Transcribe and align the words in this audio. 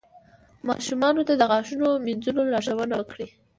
ماشومانو 0.67 1.21
ته 1.27 1.33
د 1.37 1.41
غاښونو 1.51 1.87
مینځلو 2.05 2.41
لارښوونه 2.51 2.93
وکړئ. 2.97 3.27